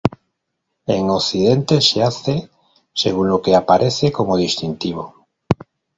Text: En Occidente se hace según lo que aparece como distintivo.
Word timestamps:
En 0.87 1.11
Occidente 1.11 1.79
se 1.79 2.01
hace 2.01 2.49
según 2.91 3.27
lo 3.29 3.39
que 3.43 3.55
aparece 3.55 4.11
como 4.11 4.35
distintivo. 4.35 5.27